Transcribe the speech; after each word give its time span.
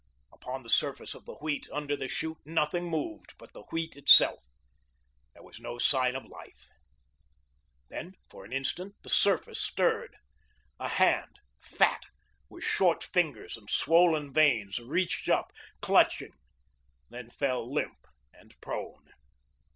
Upon 0.33 0.63
the 0.63 0.69
surface 0.71 1.13
of 1.13 1.25
the 1.25 1.35
Wheat, 1.35 1.67
under 1.71 1.95
the 1.95 2.07
chute, 2.07 2.39
nothing 2.43 2.89
moved 2.89 3.35
but 3.37 3.53
the 3.53 3.61
Wheat 3.71 3.95
itself. 3.95 4.39
There 5.35 5.43
was 5.43 5.59
no 5.59 5.77
sign 5.77 6.15
of 6.15 6.25
life. 6.25 6.69
Then, 7.87 8.13
for 8.27 8.43
an 8.43 8.51
instant, 8.51 8.95
the 9.03 9.11
surface 9.11 9.61
stirred. 9.61 10.15
A 10.79 10.87
hand, 10.87 11.37
fat, 11.59 12.01
with 12.49 12.63
short 12.63 13.03
fingers 13.03 13.55
and 13.55 13.69
swollen 13.69 14.33
veins, 14.33 14.79
reached 14.79 15.29
up, 15.29 15.51
clutching, 15.83 16.33
then 17.11 17.29
fell 17.29 17.71
limp 17.71 18.07
and 18.33 18.59
prone. 18.59 19.05